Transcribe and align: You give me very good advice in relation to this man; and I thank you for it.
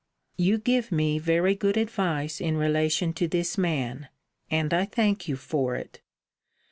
You 0.35 0.57
give 0.57 0.91
me 0.91 1.19
very 1.19 1.53
good 1.53 1.77
advice 1.77 2.41
in 2.41 2.57
relation 2.57 3.13
to 3.13 3.27
this 3.27 3.55
man; 3.55 4.09
and 4.49 4.73
I 4.73 4.85
thank 4.85 5.27
you 5.27 5.35
for 5.37 5.75
it. 5.75 6.01